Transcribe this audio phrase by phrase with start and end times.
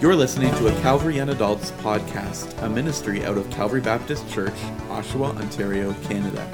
[0.00, 4.54] You're listening to a Calvary Young Adults podcast, a ministry out of Calvary Baptist Church,
[4.90, 6.48] Oshawa, Ontario, Canada.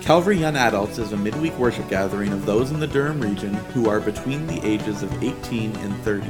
[0.00, 3.88] Calvary Young Adults is a midweek worship gathering of those in the Durham region who
[3.88, 6.28] are between the ages of 18 and 30.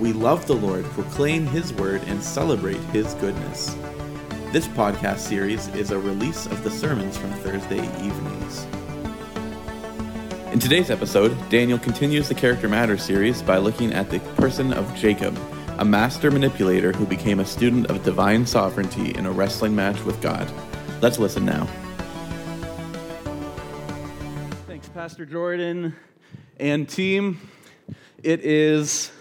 [0.00, 3.76] We love the Lord, proclaim His word, and celebrate His goodness.
[4.50, 8.66] This podcast series is a release of the sermons from Thursday evenings.
[10.56, 14.90] In today's episode, Daniel continues the Character Matters series by looking at the person of
[14.96, 15.38] Jacob,
[15.76, 20.18] a master manipulator who became a student of divine sovereignty in a wrestling match with
[20.22, 20.50] God.
[21.02, 21.66] Let's listen now.
[24.66, 25.94] Thanks, Pastor Jordan
[26.58, 27.38] and team.
[28.22, 29.12] It is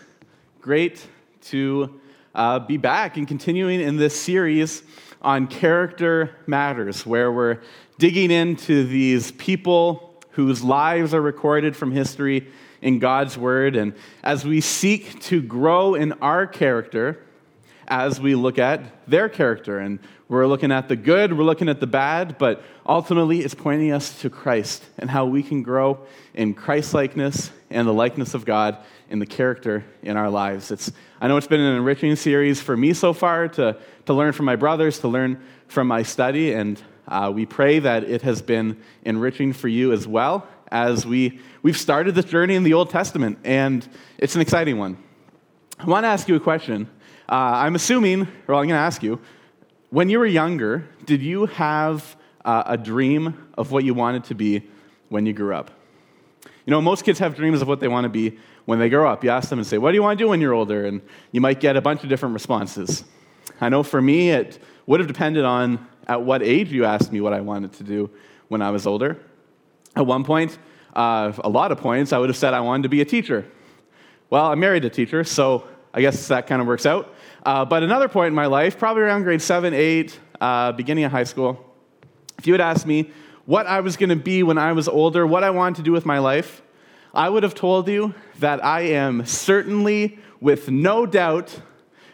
[0.62, 1.06] great
[1.48, 2.00] to
[2.34, 4.84] uh, be back and continuing in this series
[5.22, 7.60] on character matters, where we're
[7.98, 12.48] digging into these people whose lives are recorded from history
[12.82, 13.76] in God's Word.
[13.76, 17.24] And as we seek to grow in our character,
[17.88, 21.80] as we look at their character, and we're looking at the good, we're looking at
[21.80, 26.00] the bad, but ultimately it's pointing us to Christ and how we can grow
[26.34, 28.78] in Christ likeness and the likeness of God
[29.10, 30.72] in the character in our lives.
[30.72, 30.92] It's,
[31.22, 34.48] I know it's been an enriching series for me so far to, to learn from
[34.48, 38.82] my brothers, to learn from my study, and uh, we pray that it has been
[39.04, 43.38] enriching for you as well as we, we've started this journey in the Old Testament,
[43.44, 44.98] and it's an exciting one.
[45.80, 46.90] I want to ask you a question.
[47.30, 49.20] Uh, I'm assuming, or I'm going to ask you,
[49.90, 54.36] when you were younger, did you have uh, a dream of what you wanted to
[54.36, 54.64] be
[55.10, 55.72] when you grew up?
[56.66, 59.10] You know, most kids have dreams of what they want to be when they grow
[59.10, 59.24] up.
[59.24, 60.86] You ask them and say, What do you want to do when you're older?
[60.86, 63.04] And you might get a bunch of different responses.
[63.62, 67.22] I know for me, it would have depended on at what age you asked me
[67.22, 68.10] what I wanted to do
[68.48, 69.18] when I was older.
[69.96, 70.58] At one point,
[70.96, 73.46] uh, a lot of points, I would have said I wanted to be a teacher.
[74.30, 77.14] Well, I married a teacher, so I guess that kind of works out.
[77.46, 81.12] Uh, but another point in my life, probably around grade seven, eight, uh, beginning of
[81.12, 81.74] high school,
[82.38, 83.12] if you had asked me
[83.46, 85.92] what I was going to be when I was older, what I wanted to do
[85.92, 86.62] with my life,
[87.14, 91.62] I would have told you that I am certainly, with no doubt,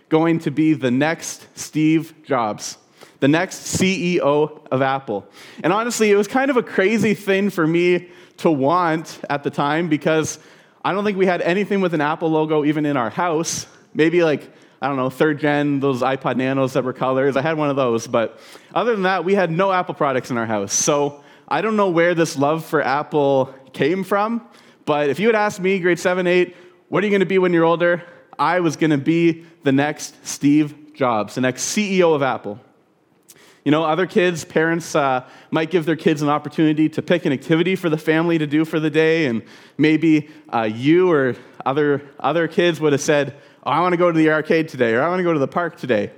[0.10, 2.78] going to be the next Steve Jobs
[3.22, 5.26] the next CEO of Apple.
[5.64, 9.52] And honestly, it was kind of a crazy thing for me to want at the
[9.52, 10.40] time because
[10.84, 13.68] I don't think we had anything with an Apple logo even in our house.
[13.94, 14.52] Maybe like,
[14.82, 17.38] I don't know, third gen, those iPod Nanos that were colors.
[17.38, 18.08] I had one of those.
[18.08, 18.40] But
[18.74, 20.74] other than that, we had no Apple products in our house.
[20.74, 24.48] So I don't know where this love for Apple came from.
[24.86, 26.56] But if you had asked me, grade seven, eight,
[26.90, 28.04] what are you going to be when you're older?
[28.40, 32.60] I was going to be the next Steve Jobs, the next CEO of Apple.
[33.64, 37.32] You know, other kids, parents uh, might give their kids an opportunity to pick an
[37.32, 39.44] activity for the family to do for the day, and
[39.78, 44.12] maybe uh, you or other, other kids would have said, oh, I want to go
[44.12, 46.12] to the arcade today, or I want to go to the park today.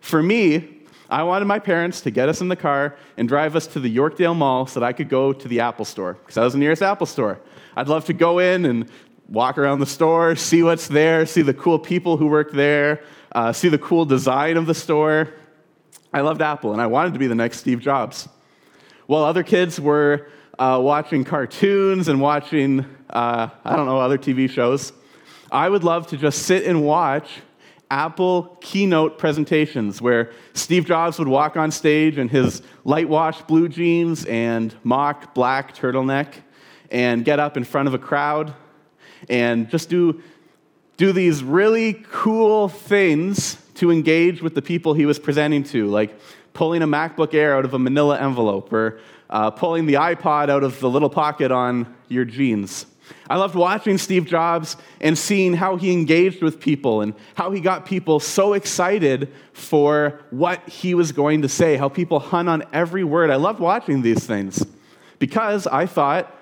[0.00, 3.68] For me, I wanted my parents to get us in the car and drive us
[3.68, 6.42] to the Yorkdale Mall so that I could go to the Apple store, because that
[6.44, 7.38] was the nearest Apple store.
[7.76, 8.90] I'd love to go in and
[9.28, 13.52] walk around the store, see what's there, see the cool people who work there, uh,
[13.52, 15.28] see the cool design of the store.
[16.12, 18.28] I loved Apple and I wanted to be the next Steve Jobs.
[19.06, 24.48] While other kids were uh, watching cartoons and watching, uh, I don't know, other TV
[24.48, 24.92] shows,
[25.50, 27.40] I would love to just sit and watch
[27.90, 33.68] Apple keynote presentations where Steve Jobs would walk on stage in his light wash blue
[33.68, 36.34] jeans and mock black turtleneck
[36.90, 38.54] and get up in front of a crowd
[39.28, 40.22] and just do,
[40.96, 46.18] do these really cool things to engage with the people he was presenting to, like
[46.52, 49.00] pulling a MacBook Air out of a manila envelope or
[49.30, 52.86] uh, pulling the iPod out of the little pocket on your jeans.
[53.30, 57.60] I loved watching Steve Jobs and seeing how he engaged with people and how he
[57.60, 62.64] got people so excited for what he was going to say, how people hung on
[62.72, 63.30] every word.
[63.30, 64.64] I loved watching these things
[65.18, 66.34] because I thought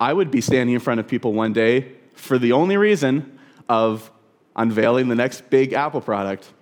[0.00, 3.38] I would be standing in front of people one day for the only reason
[3.68, 4.10] of
[4.56, 6.52] unveiling the next big Apple product.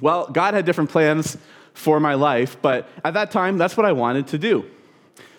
[0.00, 1.36] Well, God had different plans
[1.74, 4.64] for my life, but at that time, that's what I wanted to do.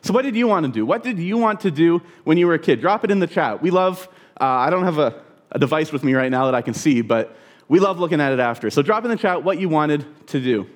[0.01, 0.85] So, what did you want to do?
[0.85, 2.81] What did you want to do when you were a kid?
[2.81, 3.61] Drop it in the chat.
[3.61, 4.07] We love,
[4.39, 5.21] uh, I don't have a,
[5.51, 7.35] a device with me right now that I can see, but
[7.69, 8.69] we love looking at it after.
[8.69, 10.67] So, drop in the chat what you wanted to do.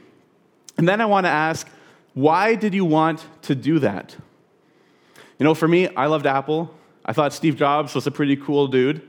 [0.77, 1.67] And then I want to ask,
[2.13, 4.15] why did you want to do that?
[5.39, 6.73] You know, for me, I loved Apple.
[7.05, 9.01] I thought Steve Jobs was a pretty cool dude.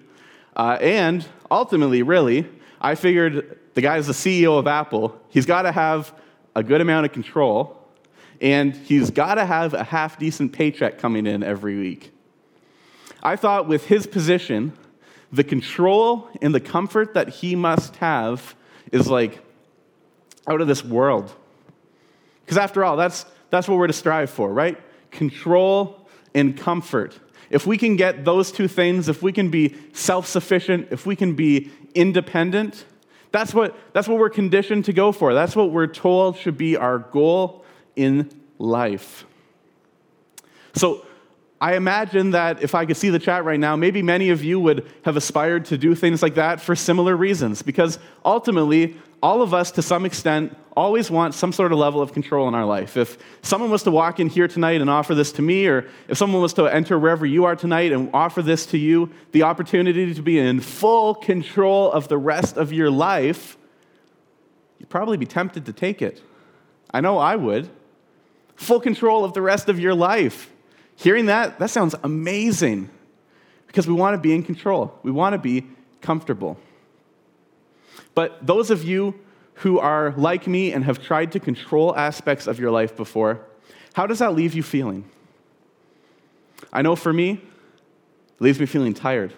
[0.57, 2.47] Uh, and ultimately, really,
[2.81, 5.17] I figured the guy is the CEO of Apple.
[5.29, 6.13] He's got to have
[6.57, 7.81] a good amount of control,
[8.41, 12.11] and he's got to have a half decent paycheck coming in every week.
[13.23, 14.73] I thought with his position
[15.31, 18.57] the control and the comfort that he must have
[18.91, 19.39] is like
[20.49, 21.33] out of this world.
[22.45, 24.77] Because after all, that's, that's what we're to strive for, right?
[25.13, 27.17] Control and comfort.
[27.49, 31.15] If we can get those two things, if we can be self sufficient, if we
[31.15, 32.85] can be independent,
[33.31, 35.35] that's what, that's what we're conditioned to go for.
[35.35, 37.65] That's what we're told should be our goal
[37.97, 39.27] in life.
[40.75, 41.05] So,
[41.61, 44.61] I imagine that if I could see the chat right now, maybe many of you
[44.61, 47.63] would have aspired to do things like that for similar reasons.
[47.63, 52.13] Because ultimately, all of us, to some extent, always want some sort of level of
[52.13, 52.97] control in our life.
[52.97, 56.17] If someone was to walk in here tonight and offer this to me, or if
[56.17, 60.15] someone was to enter wherever you are tonight and offer this to you, the opportunity
[60.15, 63.57] to be in full control of the rest of your life,
[64.79, 66.23] you'd probably be tempted to take it.
[66.93, 67.69] I know I would.
[68.55, 70.49] Full control of the rest of your life.
[70.99, 72.91] Hearing that, that sounds amazing
[73.69, 74.99] because we want to be in control.
[75.05, 75.65] We want to be
[76.01, 76.59] comfortable.
[78.17, 79.15] But those of you
[79.55, 83.41] who are like me and have tried to control aspects of your life before,
[83.93, 85.09] how does that leave you feeling?
[86.73, 89.33] I know for me, it leaves me feeling tired,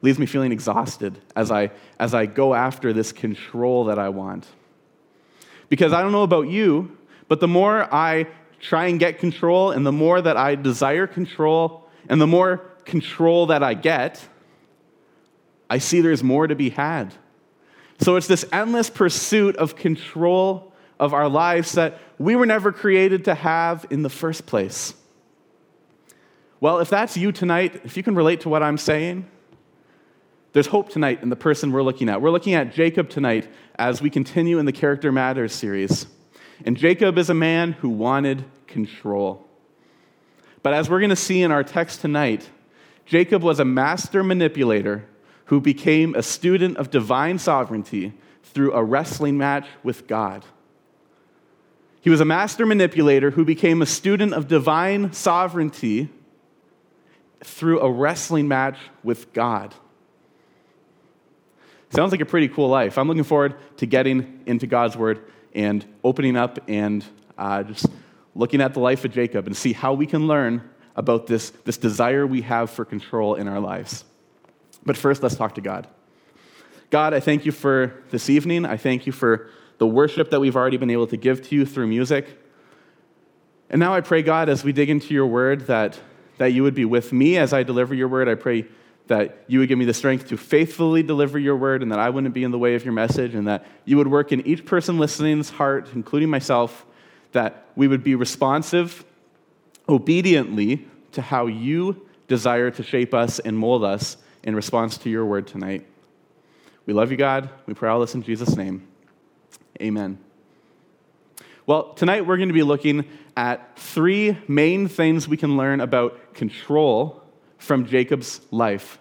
[0.00, 4.46] leaves me feeling exhausted as I, as I go after this control that I want.
[5.68, 6.96] Because I don't know about you,
[7.26, 8.28] but the more I
[8.60, 13.46] try and get control, and the more that I desire control, and the more control
[13.46, 14.26] that I get,
[15.68, 17.14] I see there's more to be had.
[18.00, 23.24] So it's this endless pursuit of control of our lives that we were never created
[23.26, 24.94] to have in the first place.
[26.60, 29.28] Well, if that's you tonight, if you can relate to what I'm saying,
[30.52, 32.22] there's hope tonight in the person we're looking at.
[32.22, 36.06] We're looking at Jacob tonight as we continue in the Character Matters series.
[36.64, 39.46] And Jacob is a man who wanted control.
[40.62, 42.48] But as we're going to see in our text tonight,
[43.06, 45.04] Jacob was a master manipulator
[45.46, 48.12] who became a student of divine sovereignty
[48.42, 50.44] through a wrestling match with God.
[52.00, 56.10] He was a master manipulator who became a student of divine sovereignty
[57.42, 59.74] through a wrestling match with God.
[61.94, 62.98] Sounds like a pretty cool life.
[62.98, 67.04] I'm looking forward to getting into God's Word and opening up and
[67.38, 67.86] uh, just
[68.34, 71.76] looking at the life of Jacob and see how we can learn about this, this
[71.76, 74.04] desire we have for control in our lives.
[74.84, 75.86] But first, let's talk to God.
[76.90, 78.66] God, I thank you for this evening.
[78.66, 79.48] I thank you for
[79.78, 82.26] the worship that we've already been able to give to you through music.
[83.70, 86.00] And now I pray, God, as we dig into your word, that,
[86.38, 88.28] that you would be with me as I deliver your word.
[88.28, 88.66] I pray
[89.06, 92.08] that you would give me the strength to faithfully deliver your word and that I
[92.08, 94.64] wouldn't be in the way of your message and that you would work in each
[94.64, 96.86] person listening's heart, including myself,
[97.32, 99.04] that we would be responsive
[99.88, 105.26] obediently to how you desire to shape us and mold us in response to your
[105.26, 105.86] word tonight.
[106.86, 107.50] We love you, God.
[107.66, 108.86] We pray all this in Jesus' name.
[109.80, 110.18] Amen.
[111.66, 113.06] Well, tonight we're going to be looking
[113.36, 117.23] at three main things we can learn about control
[117.64, 118.98] from Jacob's life.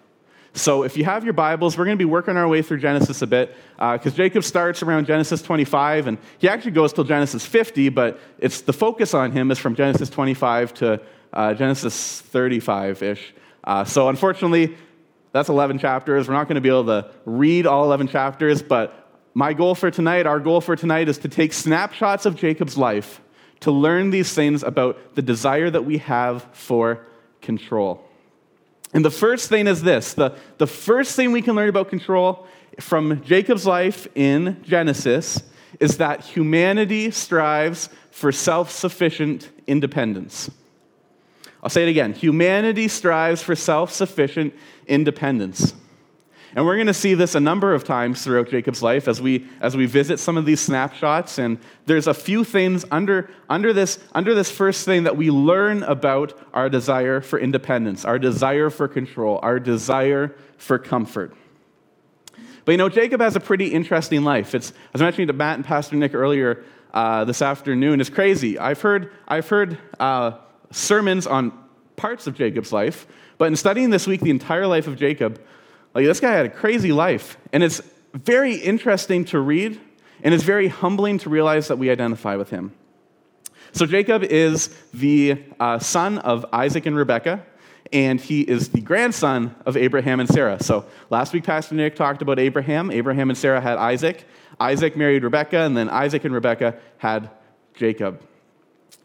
[0.56, 3.24] So, if you have your Bibles, we're going to be working our way through Genesis
[3.24, 7.44] a bit because uh, Jacob starts around Genesis 25 and he actually goes till Genesis
[7.44, 11.02] 50, but it's the focus on him is from Genesis 25 to
[11.34, 13.34] uh, Genesis 35 ish.
[13.64, 14.78] Uh, so, unfortunately,
[15.32, 16.28] that's 11 chapters.
[16.28, 19.90] We're not going to be able to read all 11 chapters, but my goal for
[19.90, 23.22] tonight, our goal for tonight, is to take snapshots of Jacob's life
[23.62, 27.08] to learn these things about the desire that we have for
[27.42, 28.08] control.
[28.94, 32.48] And the first thing is this the, the first thing we can learn about control
[32.80, 35.44] from Jacob's life in Genesis
[35.80, 40.50] is that humanity strives for self sufficient independence.
[41.64, 44.54] I'll say it again humanity strives for self sufficient
[44.88, 45.74] independence.
[46.56, 49.48] And we're going to see this a number of times throughout Jacob's life as we,
[49.60, 51.40] as we visit some of these snapshots.
[51.40, 55.82] And there's a few things under, under, this, under this first thing that we learn
[55.84, 61.36] about our desire for independence, our desire for control, our desire for comfort.
[62.66, 64.56] But you know, Jacob has a pretty interesting life.
[64.56, 68.00] It's, I was mentioning to Matt and Pastor Nick earlier uh, this afternoon.
[68.00, 68.60] It's crazy.
[68.60, 70.38] I've heard, I've heard uh,
[70.72, 71.52] sermons on
[71.96, 73.08] parts of Jacob's life,
[73.38, 75.42] but in studying this week the entire life of Jacob,
[75.94, 77.38] like this guy had a crazy life.
[77.52, 77.82] And it's
[78.14, 79.80] very interesting to read,
[80.24, 82.74] and it's very humbling to realize that we identify with him.
[83.72, 87.44] So Jacob is the uh, son of Isaac and Rebekah,
[87.92, 90.62] and he is the grandson of Abraham and Sarah.
[90.62, 92.92] So last week, Pastor Nick talked about Abraham.
[92.92, 94.26] Abraham and Sarah had Isaac.
[94.60, 97.30] Isaac married Rebekah, and then Isaac and Rebekah had
[97.74, 98.22] Jacob.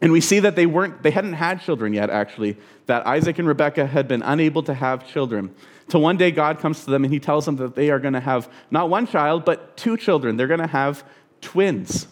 [0.01, 3.47] And we see that they weren't, they hadn't had children yet, actually, that Isaac and
[3.47, 5.53] Rebekah had been unable to have children.
[5.89, 8.13] Till one day God comes to them and he tells them that they are going
[8.13, 10.37] to have not one child, but two children.
[10.37, 11.03] They're going to have
[11.41, 12.07] twins.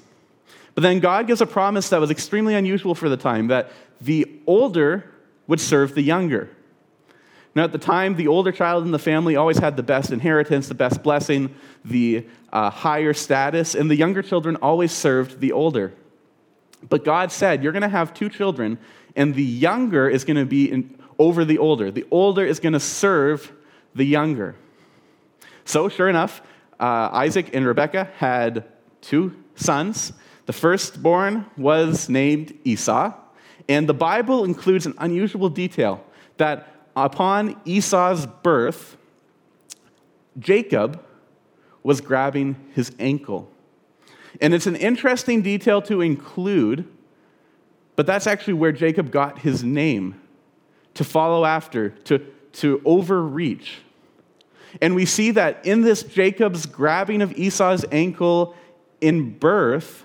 [0.74, 4.39] But then God gives a promise that was extremely unusual for the time that the
[4.46, 5.12] older
[5.48, 6.50] would serve the younger.
[7.55, 10.67] Now, at the time, the older child in the family always had the best inheritance,
[10.67, 15.93] the best blessing, the uh, higher status, and the younger children always served the older.
[16.88, 18.77] But God said, You're going to have two children,
[19.15, 21.89] and the younger is going to be in, over the older.
[21.89, 23.51] The older is going to serve
[23.96, 24.56] the younger.
[25.65, 26.41] So, sure enough,
[26.79, 28.65] uh, Isaac and Rebekah had
[29.01, 30.13] two sons.
[30.46, 33.13] The firstborn was named Esau,
[33.67, 36.03] and the Bible includes an unusual detail
[36.38, 38.98] that upon Esau's birth,
[40.39, 41.03] Jacob
[41.84, 43.51] was grabbing his ankle.
[44.41, 46.88] And it's an interesting detail to include,
[47.96, 50.20] but that's actually where Jacob got his name
[50.94, 52.25] to follow after, to,
[52.58, 53.80] to overreach.
[54.82, 58.56] And we see that in this Jacob's grabbing of Esau's ankle
[59.02, 60.04] in birth,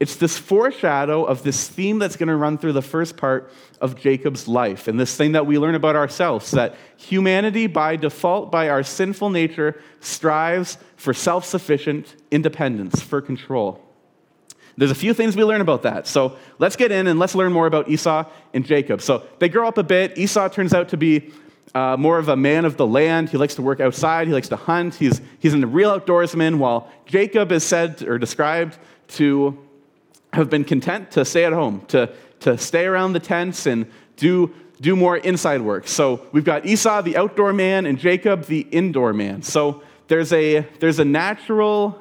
[0.00, 3.96] it's this foreshadow of this theme that's going to run through the first part of
[3.96, 4.88] Jacob's life.
[4.88, 9.30] And this thing that we learn about ourselves that humanity, by default, by our sinful
[9.30, 13.80] nature, strives for self sufficient independence, for control.
[14.76, 16.08] There's a few things we learn about that.
[16.08, 19.00] So let's get in and let's learn more about Esau and Jacob.
[19.02, 20.18] So they grow up a bit.
[20.18, 21.30] Esau turns out to be
[21.74, 23.30] uh, more of a man of the land.
[23.30, 24.94] He likes to work outside, he likes to hunt.
[24.94, 28.78] He's, he's a real outdoorsman, while Jacob is said or described
[29.08, 29.58] to
[30.32, 34.52] have been content to stay at home, to, to stay around the tents and do,
[34.80, 35.86] do more inside work.
[35.86, 39.42] So we've got Esau, the outdoor man, and Jacob, the indoor man.
[39.42, 42.00] So there's a, there's a natural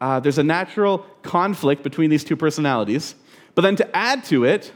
[0.00, 3.14] uh, there's a natural conflict between these two personalities.
[3.54, 4.70] But then to add to it,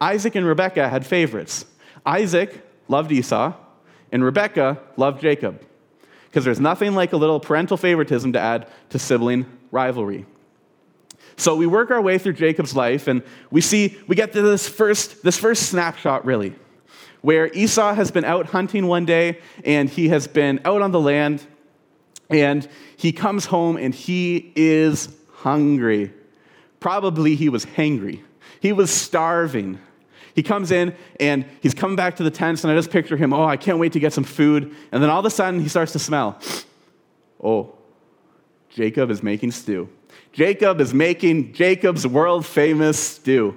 [0.00, 1.64] Isaac and Rebekah had favorites.
[2.04, 2.60] Isaac
[2.92, 3.54] loved Esau,
[4.12, 5.66] and Rebekah loved Jacob.
[6.26, 10.24] Because there's nothing like a little parental favoritism to add to sibling rivalry.
[11.36, 14.68] So we work our way through Jacob's life, and we see, we get to this
[14.68, 16.54] first, this first snapshot, really,
[17.22, 21.00] where Esau has been out hunting one day, and he has been out on the
[21.00, 21.44] land,
[22.30, 26.12] and he comes home and he is hungry.
[26.80, 28.22] Probably he was hangry.
[28.60, 29.78] He was starving.
[30.34, 33.32] He comes in and he's coming back to the tents, and I just picture him,
[33.32, 34.74] oh, I can't wait to get some food.
[34.90, 36.38] And then all of a sudden, he starts to smell.
[37.44, 37.74] Oh,
[38.70, 39.88] Jacob is making stew.
[40.30, 43.56] Jacob is making Jacob's world famous stew.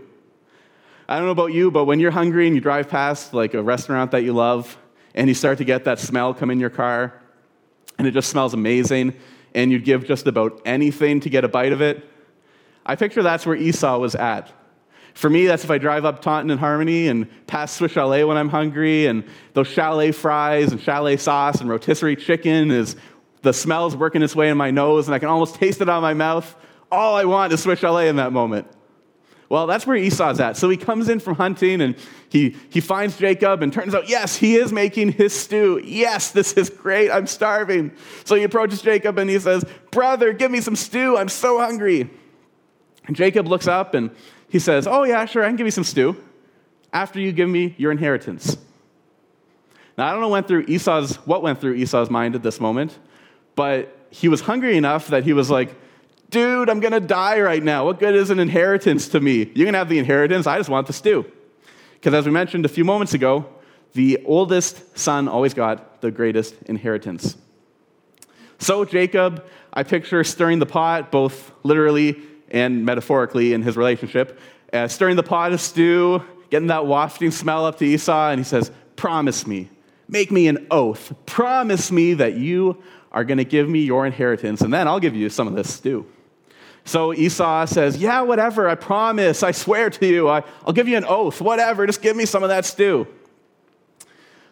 [1.08, 3.62] I don't know about you, but when you're hungry and you drive past like a
[3.62, 4.76] restaurant that you love
[5.14, 7.14] and you start to get that smell come in your car
[8.00, 9.14] and it just smells amazing
[9.54, 12.04] and you'd give just about anything to get a bite of it,
[12.86, 14.52] I picture that's where Esau was at.
[15.16, 18.36] For me, that's if I drive up Taunton and Harmony and pass Swiss Chalet when
[18.36, 22.98] I'm hungry, and those chalet fries and chalet sauce and rotisserie chicken is
[23.42, 26.02] the smell's working its way in my nose, and I can almost taste it on
[26.02, 26.54] my mouth.
[26.92, 28.68] All I want is Swiss Chalet in that moment.
[29.48, 30.58] Well, that's where Esau's at.
[30.58, 31.96] So he comes in from hunting and
[32.30, 35.80] he, he finds Jacob, and turns out, yes, he is making his stew.
[35.84, 37.10] Yes, this is great.
[37.10, 37.94] I'm starving.
[38.26, 41.16] So he approaches Jacob and he says, Brother, give me some stew.
[41.16, 42.10] I'm so hungry.
[43.06, 44.12] And Jacob looks up and
[44.50, 46.16] he says, Oh, yeah, sure, I can give you some stew
[46.94, 48.58] after you give me your inheritance.
[49.98, 52.98] Now, I don't know went through Esau's, what went through Esau's mind at this moment,
[53.56, 55.76] but he was hungry enough that he was like,
[56.30, 57.86] dude, I'm going to die right now.
[57.86, 59.52] What good is an inheritance to me?
[59.54, 60.48] You're going to have the inheritance.
[60.48, 61.30] I just want the stew.
[61.94, 63.46] Because as we mentioned a few moments ago,
[63.94, 67.38] the oldest son always got the greatest inheritance.
[68.60, 74.40] So Jacob, I picture stirring the pot, both literally and metaphorically in his relationship,
[74.74, 78.44] uh, stirring the pot of stew, getting that wafting smell up to Esau, and he
[78.44, 79.70] says, Promise me,
[80.08, 84.62] make me an oath, promise me that you are going to give me your inheritance,
[84.62, 86.06] and then I'll give you some of this stew.
[86.84, 90.98] So Esau says, Yeah, whatever, I promise, I swear to you, I, will give you
[90.98, 93.08] an oath, whatever, just give me some of that stew.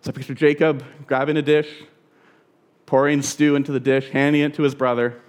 [0.01, 1.69] So I picture Jacob grabbing a dish,
[2.85, 5.21] pouring stew into the dish, handing it to his brother,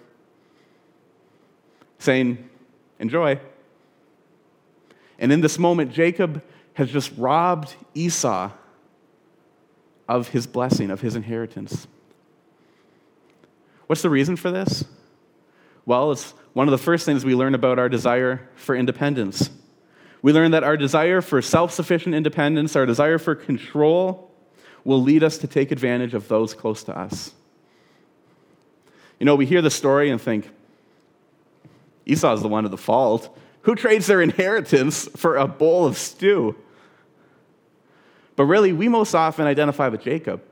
[1.99, 2.49] saying,
[2.99, 3.39] Enjoy.
[5.19, 6.43] And in this moment, Jacob
[6.75, 8.51] has just robbed Esau
[10.09, 11.87] of his blessing, of his inheritance.
[13.87, 14.85] What's the reason for this?
[15.87, 19.51] Well, it's one of the first things we learn about our desire for independence.
[20.23, 24.31] We learn that our desire for self sufficient independence, our desire for control,
[24.85, 27.35] will lead us to take advantage of those close to us.
[29.19, 30.51] You know, we hear the story and think,
[32.07, 33.37] Esau's the one at the fault.
[33.63, 36.57] Who trades their inheritance for a bowl of stew?
[38.37, 40.43] But really, we most often identify with Jacob.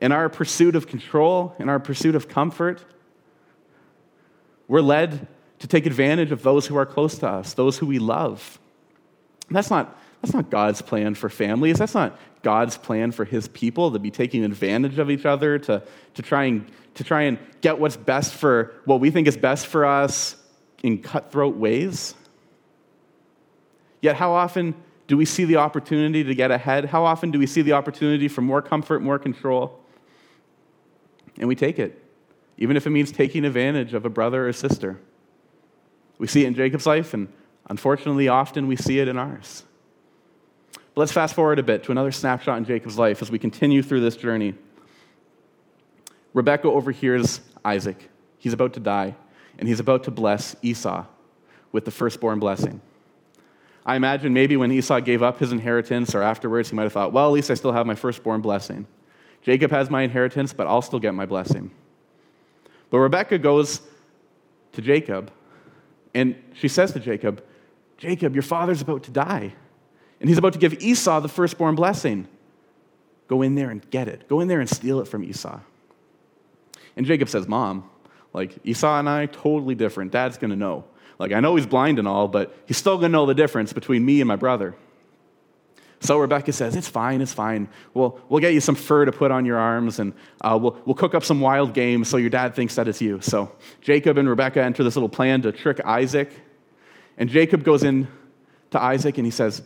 [0.00, 2.84] In our pursuit of control, in our pursuit of comfort,
[4.68, 5.26] we're led
[5.58, 8.58] to take advantage of those who are close to us, those who we love.
[9.50, 11.78] that's not, that's not God's plan for families.
[11.78, 15.82] That's not God's plan for his people to be taking advantage of each other, to,
[16.14, 16.66] to, try and,
[16.98, 20.34] to try and get what's best for what we think is best for us
[20.82, 22.16] in cutthroat ways.
[24.00, 24.74] Yet, how often
[25.06, 26.86] do we see the opportunity to get ahead?
[26.86, 29.78] How often do we see the opportunity for more comfort, more control?
[31.38, 32.02] And we take it,
[32.56, 34.98] even if it means taking advantage of a brother or sister.
[36.18, 37.28] We see it in Jacob's life, and
[37.70, 39.62] unfortunately, often we see it in ours.
[40.72, 43.84] But let's fast forward a bit to another snapshot in Jacob's life as we continue
[43.84, 44.54] through this journey.
[46.34, 48.10] Rebecca overhears Isaac.
[48.38, 49.14] He's about to die,
[49.58, 51.04] and he's about to bless Esau
[51.72, 52.80] with the firstborn blessing.
[53.84, 57.12] I imagine maybe when Esau gave up his inheritance or afterwards, he might have thought,
[57.12, 58.86] well, at least I still have my firstborn blessing.
[59.42, 61.70] Jacob has my inheritance, but I'll still get my blessing.
[62.90, 63.80] But Rebecca goes
[64.72, 65.30] to Jacob,
[66.14, 67.42] and she says to Jacob,
[67.96, 69.54] Jacob, your father's about to die,
[70.20, 72.28] and he's about to give Esau the firstborn blessing.
[73.26, 74.28] Go in there and get it.
[74.28, 75.60] Go in there and steal it from Esau.
[76.98, 77.88] And Jacob says, Mom,
[78.34, 80.10] like Esau and I, totally different.
[80.10, 80.84] Dad's going to know.
[81.20, 83.72] Like, I know he's blind and all, but he's still going to know the difference
[83.72, 84.74] between me and my brother.
[86.00, 87.68] So Rebecca says, It's fine, it's fine.
[87.94, 90.96] We'll, we'll get you some fur to put on your arms, and uh, we'll, we'll
[90.96, 93.20] cook up some wild game so your dad thinks that it's you.
[93.20, 96.32] So Jacob and Rebecca enter this little plan to trick Isaac.
[97.16, 98.08] And Jacob goes in
[98.70, 99.62] to Isaac and he says,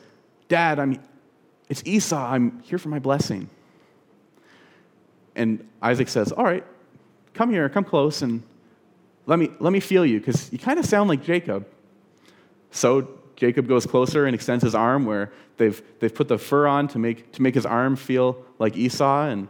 [0.48, 1.00] Dad, I'm,
[1.70, 2.30] it's Esau.
[2.30, 3.48] I'm here for my blessing.
[5.34, 6.64] And Isaac says, All right,
[7.34, 8.42] come here, come close, and
[9.26, 11.66] let me, let me feel you, because you kind of sound like Jacob.
[12.70, 16.88] So Jacob goes closer and extends his arm where they've, they've put the fur on
[16.88, 19.26] to make, to make his arm feel like Esau.
[19.26, 19.48] And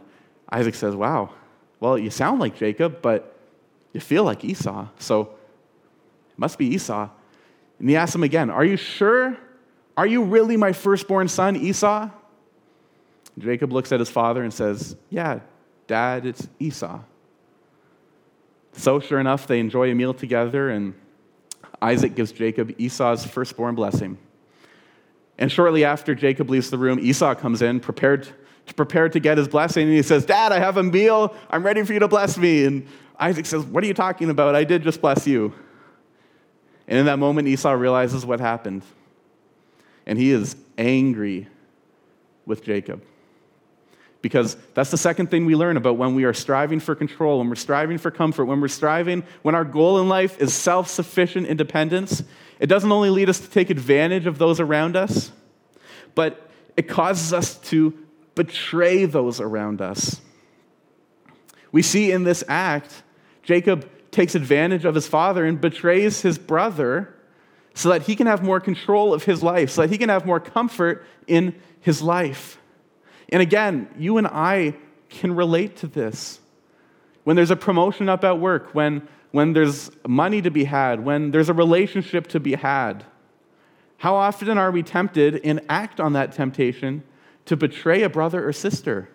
[0.51, 1.29] Isaac says, Wow,
[1.79, 3.37] well, you sound like Jacob, but
[3.93, 4.87] you feel like Esau.
[4.99, 7.09] So it must be Esau.
[7.79, 9.37] And he asks him again, Are you sure?
[9.95, 12.09] Are you really my firstborn son, Esau?
[13.37, 15.39] Jacob looks at his father and says, Yeah,
[15.87, 16.99] dad, it's Esau.
[18.73, 20.93] So, sure enough, they enjoy a meal together, and
[21.81, 24.17] Isaac gives Jacob Esau's firstborn blessing.
[25.37, 28.27] And shortly after Jacob leaves the room, Esau comes in, prepared
[28.65, 31.35] to prepare to get his blessing, and he says, Dad, I have a meal.
[31.49, 32.65] I'm ready for you to bless me.
[32.65, 32.87] And
[33.19, 34.55] Isaac says, What are you talking about?
[34.55, 35.53] I did just bless you.
[36.87, 38.83] And in that moment, Esau realizes what happened.
[40.05, 41.47] And he is angry
[42.45, 43.03] with Jacob.
[44.23, 47.49] Because that's the second thing we learn about when we are striving for control, when
[47.49, 51.45] we're striving for comfort, when we're striving, when our goal in life is self sufficient
[51.45, 52.23] independence.
[52.57, 55.33] It doesn't only lead us to take advantage of those around us,
[56.15, 57.93] but it causes us to
[58.33, 60.21] betray those around us.
[61.73, 63.03] We see in this act,
[63.43, 67.13] Jacob takes advantage of his father and betrays his brother
[67.73, 70.25] so that he can have more control of his life, so that he can have
[70.25, 72.57] more comfort in his life.
[73.33, 74.75] And again, you and I
[75.09, 76.39] can relate to this.
[77.23, 81.31] When there's a promotion up at work, when, when there's money to be had, when
[81.31, 83.03] there's a relationship to be had,
[83.97, 87.03] how often are we tempted and act on that temptation
[87.45, 89.09] to betray a brother or sister?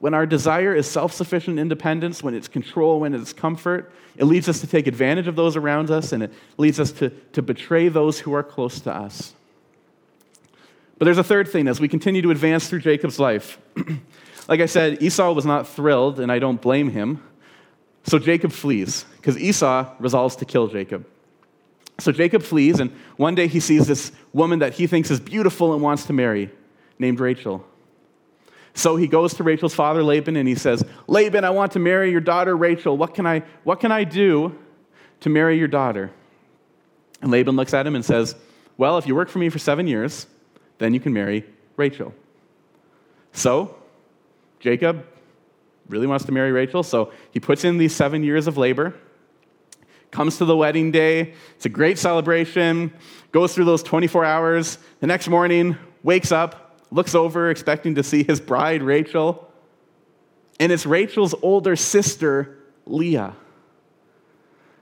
[0.00, 4.50] When our desire is self sufficient independence, when it's control, when it's comfort, it leads
[4.50, 7.88] us to take advantage of those around us and it leads us to, to betray
[7.88, 9.32] those who are close to us.
[10.98, 13.58] But there's a third thing as we continue to advance through Jacob's life.
[14.48, 17.22] like I said, Esau was not thrilled, and I don't blame him.
[18.04, 21.06] So Jacob flees, because Esau resolves to kill Jacob.
[21.98, 25.72] So Jacob flees, and one day he sees this woman that he thinks is beautiful
[25.72, 26.50] and wants to marry,
[26.98, 27.64] named Rachel.
[28.74, 32.10] So he goes to Rachel's father, Laban, and he says, Laban, I want to marry
[32.10, 32.96] your daughter, Rachel.
[32.96, 34.58] What can I, what can I do
[35.20, 36.10] to marry your daughter?
[37.22, 38.34] And Laban looks at him and says,
[38.76, 40.26] Well, if you work for me for seven years,
[40.78, 41.44] then you can marry
[41.76, 42.14] Rachel.
[43.32, 43.76] So,
[44.60, 45.06] Jacob
[45.88, 48.94] really wants to marry Rachel, so he puts in these seven years of labor,
[50.10, 51.34] comes to the wedding day.
[51.56, 52.92] It's a great celebration,
[53.32, 54.78] goes through those 24 hours.
[55.00, 59.50] The next morning, wakes up, looks over, expecting to see his bride, Rachel,
[60.60, 63.34] and it's Rachel's older sister, Leah.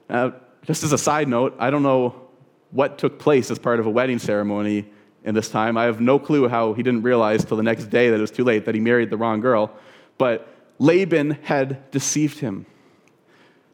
[0.08, 0.34] Now,
[0.66, 2.28] just as a side note, I don't know
[2.70, 4.86] what took place as part of a wedding ceremony
[5.24, 5.76] in this time.
[5.76, 8.30] I have no clue how he didn't realize till the next day that it was
[8.30, 9.70] too late that he married the wrong girl.
[10.18, 12.66] But Laban had deceived him.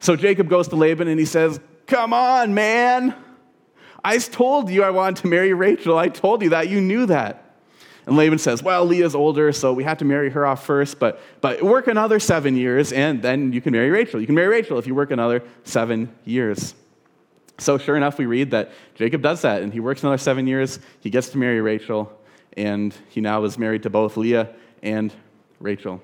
[0.00, 3.14] So Jacob goes to Laban and he says, Come on, man.
[4.04, 5.98] I told you I wanted to marry Rachel.
[5.98, 6.68] I told you that.
[6.68, 7.48] You knew that.
[8.06, 11.20] And Laban says, Well, Leah's older, so we have to marry her off first, but,
[11.40, 14.20] but work another seven years, and then you can marry Rachel.
[14.20, 16.74] You can marry Rachel if you work another seven years.
[17.58, 20.78] So, sure enough, we read that Jacob does that, and he works another seven years.
[21.00, 22.12] He gets to marry Rachel,
[22.56, 25.12] and he now is married to both Leah and
[25.58, 26.00] Rachel.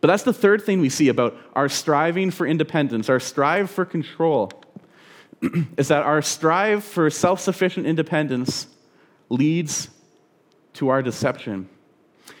[0.00, 3.86] But that's the third thing we see about our striving for independence, our strive for
[3.86, 4.52] control,
[5.78, 8.66] is that our strive for self sufficient independence
[9.30, 9.88] leads
[10.74, 11.70] to our deception.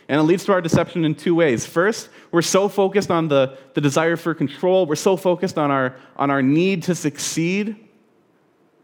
[0.08, 1.64] And it leads to our deception in two ways.
[1.64, 5.96] First, we're so focused on the, the desire for control, we're so focused on our,
[6.16, 7.76] on our need to succeed,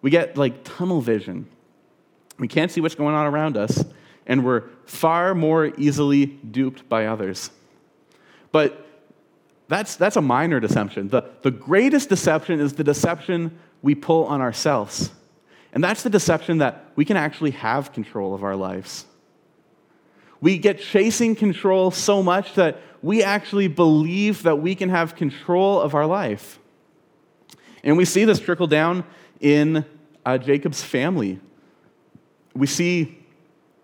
[0.02, 1.46] we get like tunnel vision.
[2.38, 3.84] We can't see what's going on around us,
[4.26, 7.50] and we're far more easily duped by others.
[8.52, 8.86] But
[9.68, 11.08] that's, that's a minor deception.
[11.08, 15.12] The, the greatest deception is the deception we pull on ourselves.
[15.72, 19.06] And that's the deception that we can actually have control of our lives.
[20.40, 25.80] We get chasing control so much that we actually believe that we can have control
[25.80, 26.58] of our life.
[27.84, 29.04] And we see this trickle down
[29.40, 29.84] in
[30.24, 31.40] uh, Jacob's family.
[32.54, 33.20] We see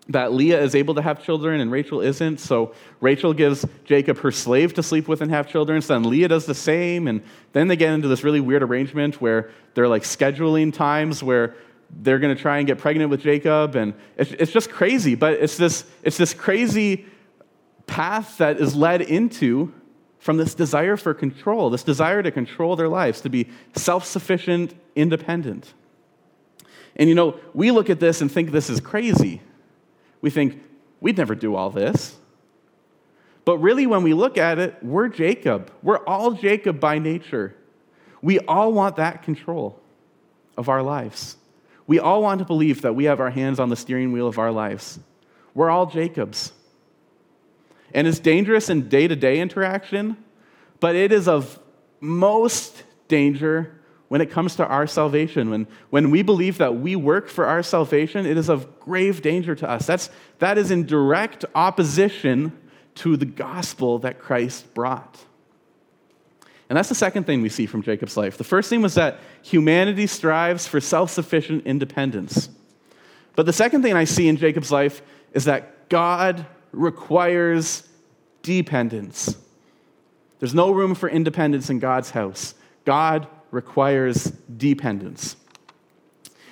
[0.09, 2.39] that Leah is able to have children and Rachel isn't.
[2.39, 5.81] So Rachel gives Jacob her slave to sleep with and have children.
[5.81, 7.07] So then Leah does the same.
[7.07, 7.21] And
[7.53, 11.55] then they get into this really weird arrangement where they're like scheduling times where
[11.89, 13.75] they're going to try and get pregnant with Jacob.
[13.75, 15.15] And it's, it's just crazy.
[15.15, 17.05] But it's this, it's this crazy
[17.85, 19.73] path that is led into
[20.27, 24.73] from this desire for control, this desire to control their lives, to be self sufficient,
[24.93, 25.73] independent.
[26.97, 29.41] And you know, we look at this and think this is crazy.
[30.19, 30.61] We think,
[30.99, 32.17] we'd never do all this.
[33.45, 35.71] But really, when we look at it, we're Jacob.
[35.81, 37.55] We're all Jacob by nature.
[38.21, 39.79] We all want that control
[40.57, 41.37] of our lives.
[41.87, 44.39] We all want to believe that we have our hands on the steering wheel of
[44.39, 44.99] our lives.
[45.53, 46.51] We're all Jacobs.
[47.93, 50.17] And it's dangerous in day to day interaction,
[50.79, 51.59] but it is of
[51.99, 53.73] most danger
[54.09, 55.49] when it comes to our salvation.
[55.49, 59.55] When, when we believe that we work for our salvation, it is of grave danger
[59.55, 59.85] to us.
[59.85, 62.57] That's, that is in direct opposition
[62.95, 65.17] to the gospel that Christ brought.
[66.69, 68.37] And that's the second thing we see from Jacob's life.
[68.37, 72.49] The first thing was that humanity strives for self sufficient independence.
[73.35, 75.01] But the second thing I see in Jacob's life
[75.33, 76.45] is that God
[76.77, 77.87] requires
[78.43, 79.37] dependence.
[80.39, 82.53] There's no room for independence in God's house.
[82.85, 85.35] God requires dependence.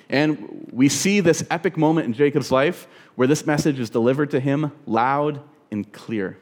[0.08, 2.86] And we see this epic moment in Jacob's life
[3.16, 6.38] where this message is delivered to him loud and clear.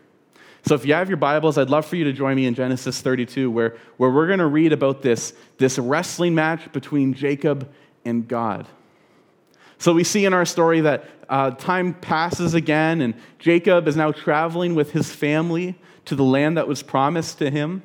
[0.66, 3.02] So, if you have your Bibles, I'd love for you to join me in Genesis
[3.02, 7.70] 32, where, where we're going to read about this, this wrestling match between Jacob
[8.06, 8.66] and God.
[9.78, 14.12] So, we see in our story that uh, time passes again, and Jacob is now
[14.12, 17.82] traveling with his family to the land that was promised to him.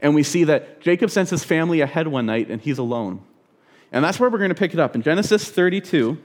[0.00, 3.22] And we see that Jacob sends his family ahead one night and he's alone.
[3.92, 6.18] And that's where we're going to pick it up in Genesis 32,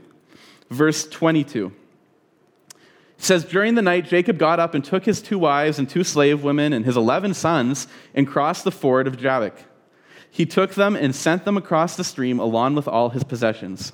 [0.69, 1.71] verse 22.
[3.17, 6.03] It says, During the night, Jacob got up and took his two wives and two
[6.03, 9.57] slave women and his 11 sons and crossed the ford of Jabbok.
[10.29, 13.93] He took them and sent them across the stream along with all his possessions.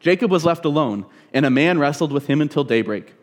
[0.00, 3.14] Jacob was left alone, and a man wrestled with him until daybreak.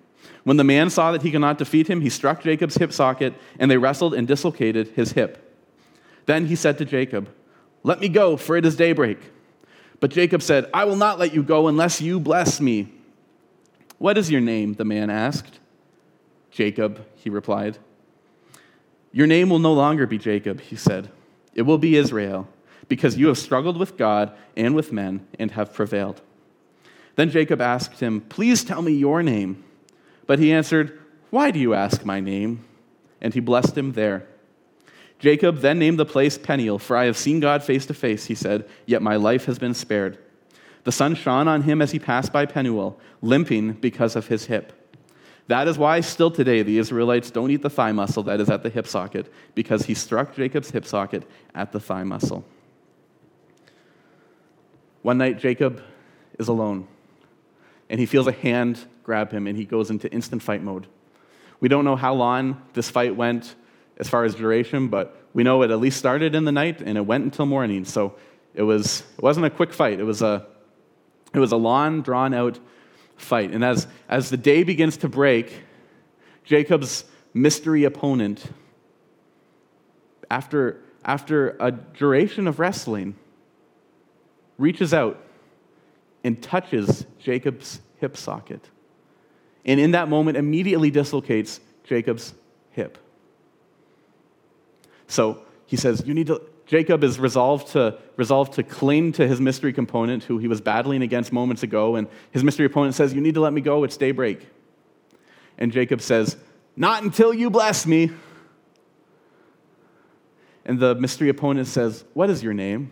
[0.43, 3.33] When the man saw that he could not defeat him, he struck Jacob's hip socket,
[3.59, 5.43] and they wrestled and dislocated his hip.
[6.25, 7.29] Then he said to Jacob,
[7.83, 9.17] Let me go, for it is daybreak.
[9.99, 12.93] But Jacob said, I will not let you go unless you bless me.
[13.97, 14.75] What is your name?
[14.75, 15.59] the man asked.
[16.51, 17.77] Jacob, he replied.
[19.11, 21.09] Your name will no longer be Jacob, he said.
[21.55, 22.47] It will be Israel,
[22.87, 26.21] because you have struggled with God and with men and have prevailed.
[27.17, 29.65] Then Jacob asked him, Please tell me your name.
[30.25, 30.97] But he answered,
[31.31, 32.63] Why do you ask my name?
[33.19, 34.27] And he blessed him there.
[35.19, 38.35] Jacob then named the place Peniel, for I have seen God face to face, he
[38.35, 40.19] said, yet my life has been spared.
[40.83, 44.73] The sun shone on him as he passed by Penuel, limping because of his hip.
[45.47, 48.61] That is why still today the Israelites don't eat the thigh muscle that is at
[48.61, 52.45] the hip socket, because he struck Jacob's hip socket at the thigh muscle.
[55.01, 55.81] One night, Jacob
[56.37, 56.87] is alone,
[57.89, 60.85] and he feels a hand grab him, and he goes into instant fight mode.
[61.61, 63.55] We don't know how long this fight went
[63.97, 66.97] as far as duration, but we know it at least started in the night and
[66.97, 67.85] it went until morning.
[67.85, 68.15] So
[68.53, 70.45] it, was, it wasn't a quick fight, it was a,
[71.33, 72.59] it was a long, drawn out
[73.15, 73.51] fight.
[73.51, 75.53] And as, as the day begins to break,
[76.43, 78.43] Jacob's mystery opponent,
[80.29, 83.15] after, after a duration of wrestling,
[84.57, 85.23] reaches out
[86.23, 88.69] and touches Jacob's hip socket.
[89.65, 92.33] And in that moment, immediately dislocates Jacob's
[92.71, 92.97] hip.
[95.07, 96.41] So he says, You need to.
[96.65, 101.01] Jacob is resolved to, resolved to cling to his mystery component, who he was battling
[101.01, 101.95] against moments ago.
[101.95, 103.83] And his mystery opponent says, You need to let me go.
[103.83, 104.45] It's daybreak.
[105.57, 106.37] And Jacob says,
[106.75, 108.11] Not until you bless me.
[110.65, 112.91] And the mystery opponent says, What is your name?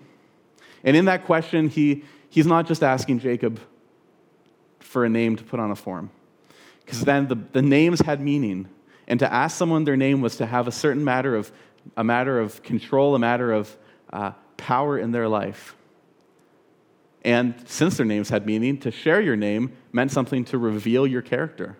[0.84, 2.04] And in that question, he,
[2.36, 3.62] he's not just asking Jacob
[4.80, 6.10] for a name to put on a form,
[6.84, 8.68] because then the, the names had meaning.
[9.08, 11.50] And to ask someone their name was to have a certain matter of,
[11.96, 13.78] a matter of control, a matter of
[14.12, 15.76] uh, power in their life.
[17.24, 21.22] And since their names had meaning, to share your name meant something to reveal your
[21.22, 21.78] character.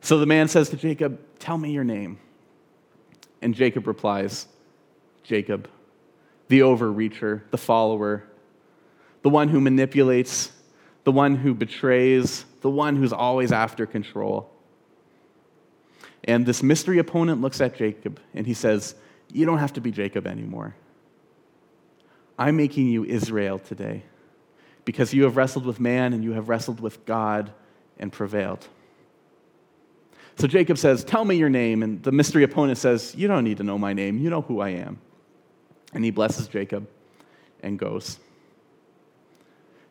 [0.00, 2.18] So the man says to Jacob, Tell me your name.
[3.42, 4.48] And Jacob replies,
[5.22, 5.68] Jacob,
[6.48, 8.24] the overreacher, the follower,
[9.26, 10.52] the one who manipulates,
[11.02, 14.48] the one who betrays, the one who's always after control.
[16.22, 18.94] And this mystery opponent looks at Jacob and he says,
[19.32, 20.76] You don't have to be Jacob anymore.
[22.38, 24.04] I'm making you Israel today
[24.84, 27.52] because you have wrestled with man and you have wrestled with God
[27.98, 28.68] and prevailed.
[30.38, 31.82] So Jacob says, Tell me your name.
[31.82, 34.18] And the mystery opponent says, You don't need to know my name.
[34.18, 35.00] You know who I am.
[35.92, 36.88] And he blesses Jacob
[37.60, 38.20] and goes.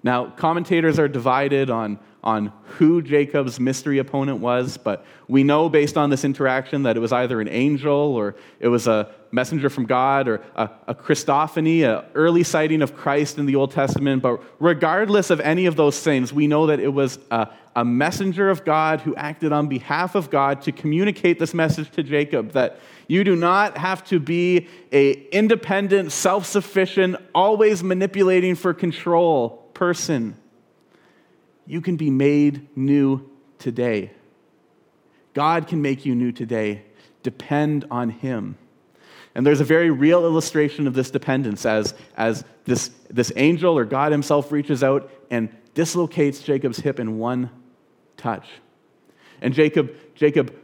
[0.05, 5.97] Now, commentators are divided on, on who Jacob's mystery opponent was, but we know based
[5.97, 9.87] on this interaction that it was either an angel or it was a messenger from
[9.87, 14.21] God or a, a Christophany, an early sighting of Christ in the Old Testament.
[14.21, 18.51] But regardless of any of those things, we know that it was a, a messenger
[18.51, 22.79] of God who acted on behalf of God to communicate this message to Jacob that
[23.07, 30.35] you do not have to be a independent, self-sufficient, always manipulating for control person.
[31.67, 34.11] You can be made new today.
[35.35, 36.83] God can make you new today.
[37.21, 38.57] Depend on Him.
[39.35, 43.85] And there's a very real illustration of this dependence as, as this, this angel or
[43.85, 47.49] God Himself reaches out and dislocates Jacob's hip in one
[48.17, 48.47] touch.
[49.41, 50.55] And Jacob, Jacob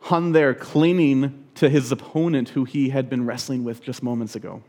[0.00, 4.62] hung there clinging to his opponent who he had been wrestling with just moments ago.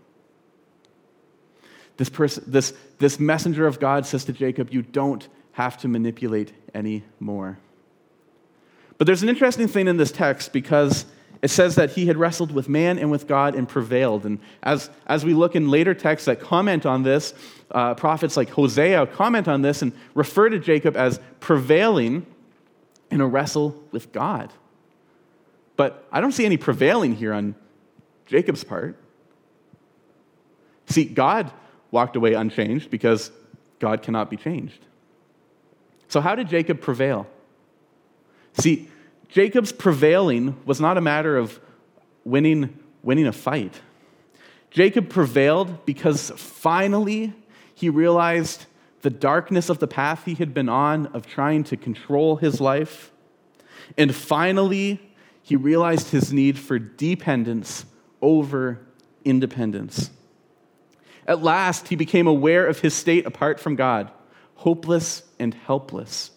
[2.00, 6.54] This, person, this, this messenger of God says to Jacob, You don't have to manipulate
[6.74, 7.60] anymore.
[8.98, 11.06] But there's an interesting thing in this text because
[11.42, 14.26] it says that he had wrestled with man and with God and prevailed.
[14.26, 17.34] And as, as we look in later texts that comment on this,
[17.72, 22.26] uh, prophets like Hosea comment on this and refer to Jacob as prevailing
[23.12, 24.54] in a wrestle with God.
[25.76, 27.56] But I don't see any prevailing here on
[28.26, 28.96] Jacob's part.
[30.86, 31.52] See, God
[31.92, 33.32] walked away unchanged because
[33.80, 34.80] God cannot be changed.
[36.08, 37.28] So, how did Jacob prevail?
[38.54, 38.90] See,
[39.30, 41.60] Jacob's prevailing was not a matter of
[42.24, 43.80] winning, winning a fight.
[44.72, 47.34] Jacob prevailed because finally
[47.74, 48.66] he realized
[49.02, 53.12] the darkness of the path he had been on of trying to control his life.
[53.98, 55.00] And finally,
[55.42, 57.86] he realized his need for dependence
[58.22, 58.80] over
[59.24, 60.12] independence.
[61.30, 64.10] At last, he became aware of his state apart from God,
[64.56, 66.32] hopeless and helpless.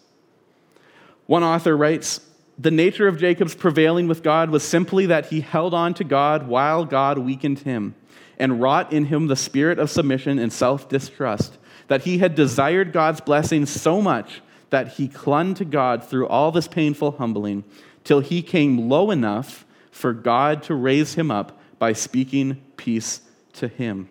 [1.25, 2.21] One author writes
[2.59, 6.47] The nature of Jacob's prevailing with God was simply that he held on to God
[6.47, 7.95] while God weakened him
[8.37, 12.93] and wrought in him the spirit of submission and self distrust, that he had desired
[12.93, 17.63] God's blessing so much that he clung to God through all this painful humbling
[18.03, 23.21] till he came low enough for God to raise him up by speaking peace
[23.53, 24.09] to him.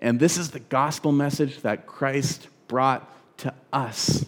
[0.00, 4.24] And this is the gospel message that Christ brought to us.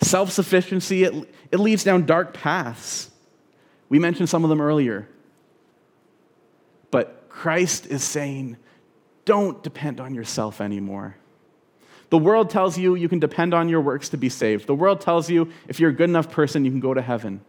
[0.00, 1.14] Self sufficiency, it,
[1.50, 3.10] it leads down dark paths.
[3.88, 5.08] We mentioned some of them earlier.
[6.90, 8.56] But Christ is saying,
[9.24, 11.16] don't depend on yourself anymore.
[12.10, 14.66] The world tells you you can depend on your works to be saved.
[14.66, 17.40] The world tells you if you're a good enough person, you can go to heaven.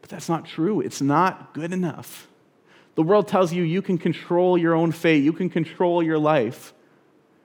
[0.00, 0.80] But that's not true.
[0.80, 2.28] It's not good enough.
[2.94, 6.72] The world tells you you can control your own fate, you can control your life,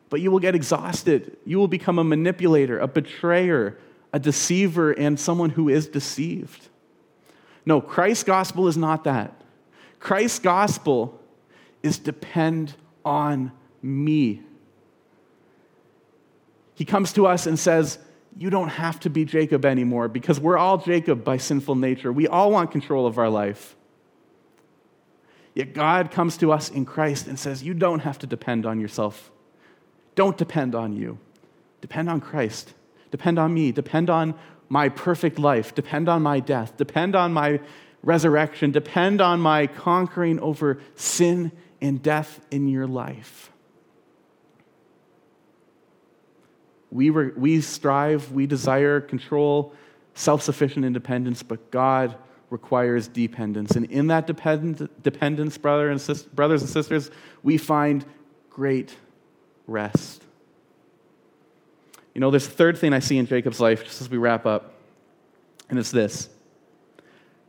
[0.10, 1.38] but you will get exhausted.
[1.46, 3.78] You will become a manipulator, a betrayer,
[4.14, 6.70] a deceiver, and someone who is deceived.
[7.66, 9.42] No, Christ's gospel is not that.
[10.00, 11.20] Christ's gospel
[11.84, 12.74] is depend
[13.06, 14.42] on me.
[16.76, 18.00] He comes to us and says,
[18.38, 22.12] You don't have to be Jacob anymore because we're all Jacob by sinful nature.
[22.12, 23.76] We all want control of our life.
[25.60, 28.80] Yet God comes to us in Christ and says, You don't have to depend on
[28.80, 29.30] yourself.
[30.15, 31.19] Don't depend on you.
[31.82, 32.74] Depend on Christ.
[33.12, 33.74] Depend on me.
[33.74, 34.36] Depend on
[34.69, 35.76] my perfect life.
[35.76, 36.78] Depend on my death.
[36.78, 37.60] Depend on my
[38.04, 38.72] resurrection.
[38.72, 43.52] Depend on my conquering over sin and death in your life.
[46.89, 49.74] We, we strive, we desire control,
[50.13, 52.15] self sufficient independence, but God
[52.50, 53.76] requires dependence.
[53.76, 57.12] And in that depend- dependence, brother and sis- brothers and sisters,
[57.44, 58.06] we find
[58.50, 58.96] great
[59.68, 60.24] rest.
[62.14, 64.46] You know, there's a third thing I see in Jacob's life, just as we wrap
[64.46, 64.74] up,
[65.70, 66.30] and it's this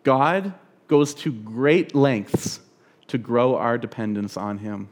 [0.04, 0.54] God
[0.86, 2.60] goes to great lengths
[3.08, 4.88] to grow our dependence on Him.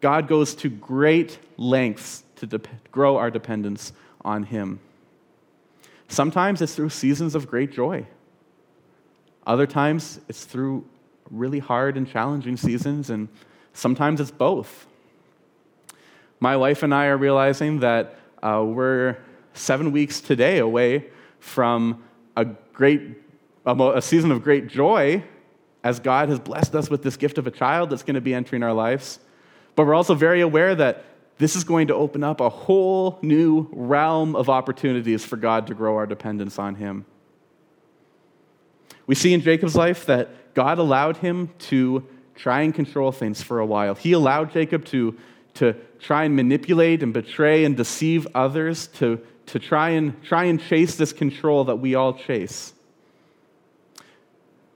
[0.00, 2.60] God goes to great lengths to de-
[2.92, 3.92] grow our dependence
[4.24, 4.80] on Him.
[6.08, 8.06] Sometimes it's through seasons of great joy.
[9.48, 10.84] Other times it's through
[11.30, 13.28] really hard and challenging seasons, and
[13.72, 14.86] sometimes it's both.
[16.38, 19.16] My wife and I are realizing that uh, we're
[19.54, 21.06] seven weeks today away
[21.40, 22.04] from
[22.36, 23.00] a great,
[23.64, 25.24] a season of great joy
[25.82, 28.34] as God has blessed us with this gift of a child that's going to be
[28.34, 29.18] entering our lives.
[29.76, 31.04] But we're also very aware that
[31.38, 35.74] this is going to open up a whole new realm of opportunities for God to
[35.74, 37.06] grow our dependence on Him.
[39.08, 43.58] We see in Jacob's life that God allowed him to try and control things for
[43.58, 43.94] a while.
[43.94, 45.16] He allowed Jacob to,
[45.54, 50.60] to try and manipulate and betray and deceive others, to, to try, and, try and
[50.60, 52.74] chase this control that we all chase.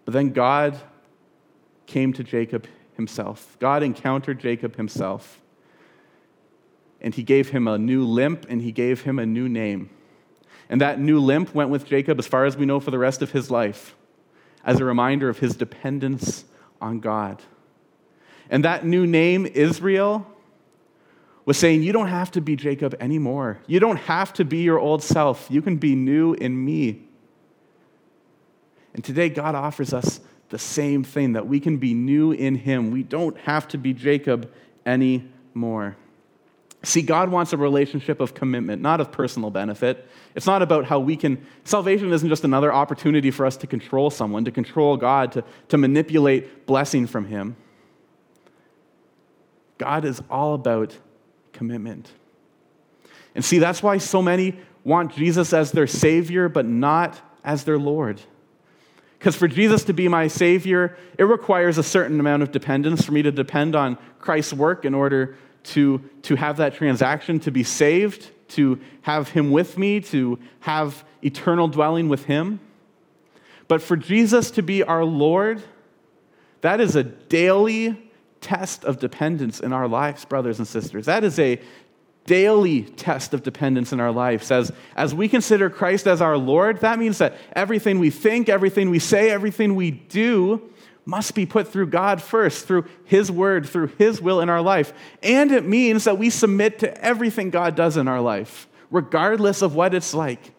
[0.07, 0.81] But then God
[1.87, 2.66] came to Jacob
[2.97, 3.57] himself.
[3.61, 5.40] God encountered Jacob himself.
[7.03, 9.90] And he gave him a new limp and he gave him a new name.
[10.71, 13.21] And that new limp went with Jacob as far as we know for the rest
[13.21, 13.95] of his life
[14.64, 16.44] as a reminder of his dependence
[16.81, 17.42] on God.
[18.51, 20.27] And that new name, Israel,
[21.44, 23.59] was saying, You don't have to be Jacob anymore.
[23.66, 25.46] You don't have to be your old self.
[25.51, 27.03] You can be new in me.
[28.94, 30.20] And today, God offers us
[30.51, 32.90] the same thing that we can be new in Him.
[32.90, 34.53] We don't have to be Jacob
[34.85, 35.96] anymore.
[36.85, 40.09] See, God wants a relationship of commitment, not of personal benefit.
[40.35, 41.45] It's not about how we can.
[41.64, 45.79] Salvation isn't just another opportunity for us to control someone, to control God, to, to
[45.79, 47.55] manipulate blessing from Him.
[49.79, 50.97] God is all about
[51.53, 52.11] commitment.
[53.35, 57.79] And see, that's why so many want Jesus as their Savior, but not as their
[57.79, 58.21] Lord.
[59.18, 63.12] Because for Jesus to be my Savior, it requires a certain amount of dependence for
[63.12, 67.62] me to depend on Christ's work in order to, to have that transaction, to be
[67.64, 72.61] saved, to have Him with me, to have eternal dwelling with Him.
[73.68, 75.62] But for Jesus to be our Lord,
[76.61, 81.07] that is a daily test of dependence in our lives, brothers and sisters.
[81.07, 81.61] That is a
[82.27, 84.51] daily test of dependence in our lives.
[84.51, 88.90] As, as we consider Christ as our Lord, that means that everything we think, everything
[88.90, 90.70] we say, everything we do
[91.05, 94.93] must be put through God first, through His word, through His will in our life.
[95.23, 99.75] And it means that we submit to everything God does in our life, regardless of
[99.75, 100.53] what it's like.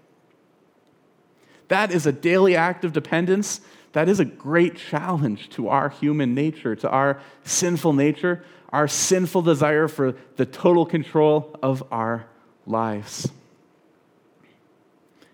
[1.70, 3.62] That is a daily act of dependence.
[3.94, 9.44] That is a great challenge to our human nature, to our sinful nature, our sinful
[9.44, 12.26] desire for the total control of our
[12.66, 13.30] lives.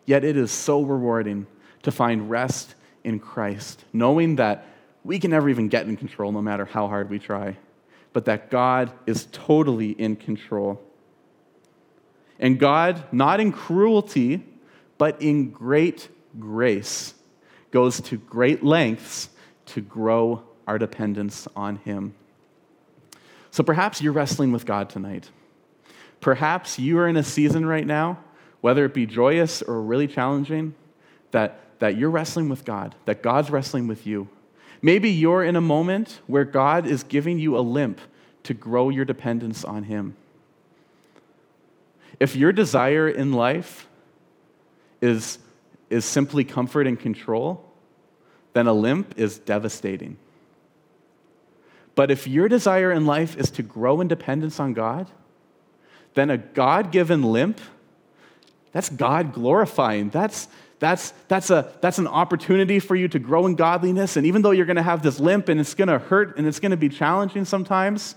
[0.06, 1.48] Yet it is so rewarding
[1.84, 4.66] to find rest in Christ, knowing that
[5.04, 7.58] we can never even get in control no matter how hard we try,
[8.14, 10.82] but that God is totally in control.
[12.40, 14.44] And God, not in cruelty,
[14.98, 16.10] but in great
[16.40, 17.14] grace,
[17.72, 19.30] goes to great lengths
[19.68, 22.14] to grow our dependence on Him.
[23.52, 25.30] So perhaps you're wrestling with God tonight.
[26.22, 28.20] Perhaps you are in a season right now,
[28.62, 30.76] whether it be joyous or really challenging,
[31.32, 34.28] that, that you're wrestling with God, that God's wrestling with you.
[34.82, 38.00] Maybe you're in a moment where God is giving you a limp
[38.44, 40.16] to grow your dependence on Him.
[42.20, 43.88] If your desire in life
[45.02, 45.40] is,
[45.90, 47.66] is simply comfort and control,
[48.54, 50.18] then a limp is devastating.
[51.96, 55.08] But if your desire in life is to grow in dependence on God,
[56.14, 57.60] then a God given limp,
[58.72, 60.10] that's God glorifying.
[60.10, 60.48] That's,
[60.80, 64.16] that's, that's, a, that's an opportunity for you to grow in godliness.
[64.16, 66.48] And even though you're going to have this limp and it's going to hurt and
[66.48, 68.16] it's going to be challenging sometimes,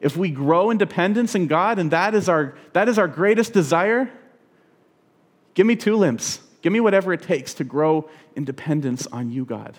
[0.00, 3.52] if we grow in dependence in God and that is our, that is our greatest
[3.52, 4.10] desire,
[5.54, 6.40] give me two limps.
[6.62, 9.76] Give me whatever it takes to grow in dependence on you, God.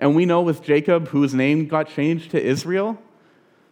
[0.00, 2.98] And we know with Jacob, whose name got changed to Israel,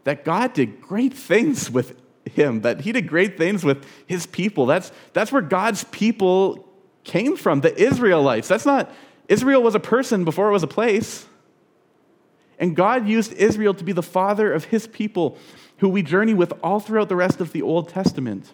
[0.04, 4.66] that God did great things with him, that he did great things with his people.
[4.66, 6.68] That's, that's where God's people
[7.04, 8.48] came from, the Israelites.
[8.48, 8.90] That's not,
[9.28, 11.26] Israel was a person before it was a place.
[12.58, 15.36] And God used Israel to be the father of his people,
[15.78, 18.52] who we journey with all throughout the rest of the Old Testament.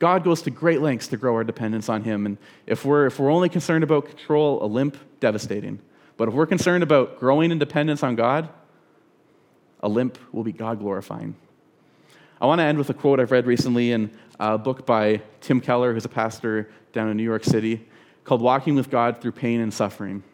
[0.00, 2.26] God goes to great lengths to grow our dependence on him.
[2.26, 5.78] And if we're, if we're only concerned about control, a limp, devastating.
[6.16, 8.48] But if we're concerned about growing in dependence on God,
[9.80, 11.36] a limp will be God glorifying.
[12.42, 15.60] I want to end with a quote I've read recently in a book by Tim
[15.60, 17.86] Keller, who's a pastor down in New York City,
[18.24, 20.24] called Walking with God Through Pain and Suffering.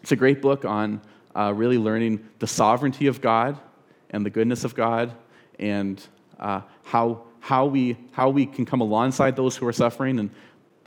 [0.00, 1.02] It's a great book on
[1.34, 3.60] uh, really learning the sovereignty of God
[4.08, 5.12] and the goodness of God
[5.58, 6.02] and
[6.40, 10.30] uh, how, how, we, how we can come alongside those who are suffering and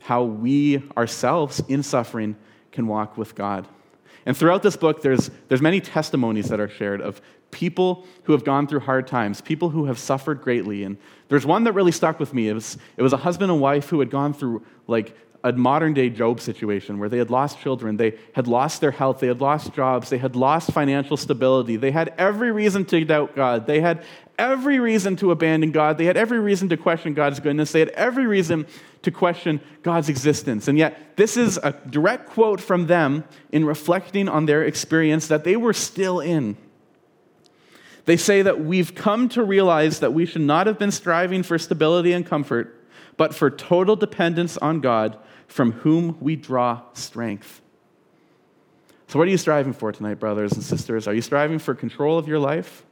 [0.02, 2.36] how we ourselves in suffering
[2.72, 3.68] can walk with God.
[4.26, 8.44] And throughout this book, there's, there's many testimonies that are shared of people who have
[8.44, 10.84] gone through hard times, people who have suffered greatly.
[10.84, 10.98] And
[11.30, 12.48] there's one that really stuck with me.
[12.48, 15.94] It was, it was a husband and wife who had gone through like a modern
[15.94, 19.42] day Job situation where they had lost children, they had lost their health, they had
[19.42, 21.78] lost jobs, they had lost financial stability.
[21.78, 23.66] They had every reason to doubt God.
[23.66, 24.04] They had
[24.38, 25.98] every reason to abandon God.
[25.98, 27.72] They had every reason to question God's goodness.
[27.72, 28.66] They had every reason
[29.04, 30.68] to question God's existence.
[30.68, 35.44] And yet, this is a direct quote from them in reflecting on their experience that
[35.44, 36.58] they were still in.
[38.06, 41.60] They say that we've come to realize that we should not have been striving for
[41.60, 42.76] stability and comfort,
[43.18, 45.18] but for total dependence on God,
[45.50, 47.62] from whom we draw strength.
[49.08, 51.08] So, what are you striving for tonight, brothers and sisters?
[51.08, 52.86] Are you striving for control of your life?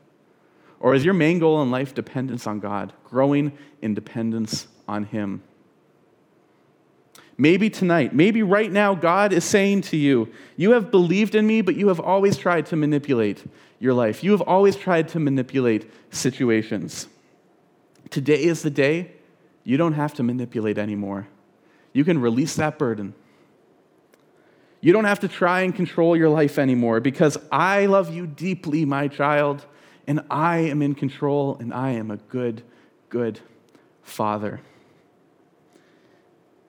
[0.80, 5.44] Or is your main goal in life dependence on God, growing in dependence on Him?
[7.38, 11.62] Maybe tonight, maybe right now, God is saying to you, You have believed in me,
[11.62, 13.44] but you have always tried to manipulate
[13.80, 14.24] your life.
[14.24, 17.08] You have always tried to manipulate situations.
[18.10, 19.12] Today is the day
[19.64, 21.28] you don't have to manipulate anymore.
[21.98, 23.16] You can release that burden.
[24.82, 28.86] You don't have to try and control your life anymore because I love you deeply,
[28.86, 29.66] my child,
[30.06, 32.62] and I am in control, and I am a good,
[33.10, 33.40] good
[34.04, 34.62] father.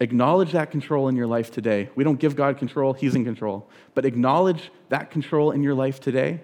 [0.01, 1.91] Acknowledge that control in your life today.
[1.95, 3.69] We don't give God control, He's in control.
[3.95, 6.41] But acknowledge that control in your life today.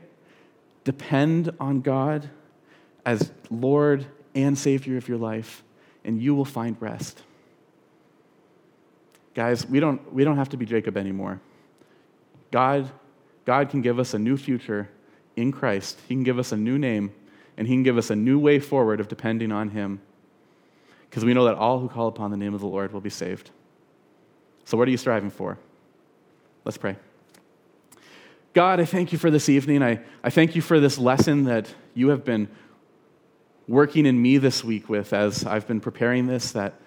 [0.85, 2.29] Depend on God
[3.07, 4.05] as Lord
[4.35, 5.65] and Savior of your life,
[6.05, 7.23] and you will find rest.
[9.35, 11.41] Guys, we don't, we don't have to be Jacob anymore.
[12.51, 12.91] God,
[13.45, 14.89] God can give us a new future
[15.37, 16.01] in Christ.
[16.09, 17.13] He can give us a new name,
[17.57, 20.01] and He can give us a new way forward of depending on Him
[21.15, 23.09] because we know that all who call upon the name of the Lord will be
[23.09, 23.53] saved.
[24.65, 25.57] So, what are you striving for?
[26.65, 26.97] Let's pray.
[28.53, 29.81] God, I thank you for this evening.
[29.81, 32.49] I, I thank you for this lesson that you have been
[33.69, 36.81] working in me this week with as I've been preparing this, that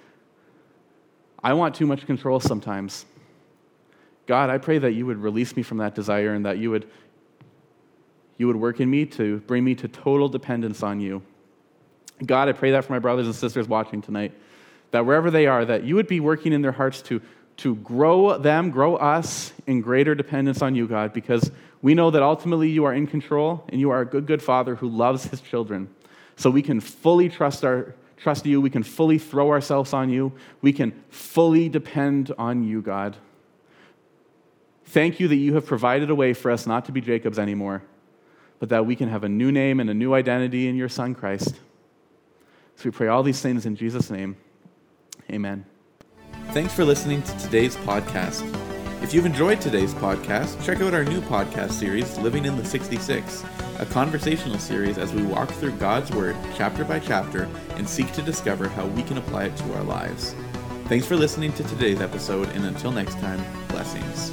[1.44, 3.06] I want too much control sometimes.
[4.26, 6.90] God, I pray that you would release me from that desire and that you would,
[8.38, 11.22] you would work in me to bring me to total dependence on you.
[12.26, 14.34] God, I pray that for my brothers and sisters watching tonight,
[14.92, 17.22] that wherever they are, that you would be working in their hearts to,
[17.58, 22.24] to grow them, grow us in greater dependence on you, God, because we know that
[22.24, 25.42] ultimately you are in control and you are a good, good father who loves his
[25.42, 25.90] children.
[26.36, 28.60] So we can fully trust, our, trust you.
[28.60, 30.34] We can fully throw ourselves on you.
[30.62, 33.16] We can fully depend on you, God.
[34.86, 37.84] Thank you that you have provided a way for us not to be Jacobs anymore,
[38.60, 41.14] but that we can have a new name and a new identity in your Son,
[41.14, 41.56] Christ.
[42.76, 44.38] So we pray all these things in Jesus' name.
[45.30, 45.66] Amen.
[46.52, 48.44] Thanks for listening to today's podcast.
[49.04, 53.44] If you've enjoyed today's podcast, check out our new podcast series, Living in the 66,
[53.80, 58.22] a conversational series as we walk through God's Word chapter by chapter and seek to
[58.22, 60.36] discover how we can apply it to our lives.
[60.86, 64.32] Thanks for listening to today's episode, and until next time, blessings.